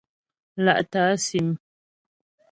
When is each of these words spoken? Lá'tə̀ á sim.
Lá'tə̀ 0.65 1.05
á 1.13 1.15
sim. 1.25 1.47